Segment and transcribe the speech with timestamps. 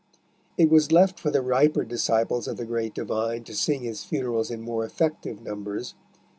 [0.57, 4.49] It was left for the riper disciples of the great divine to sing his funerals
[4.49, 5.93] in more effective numbers.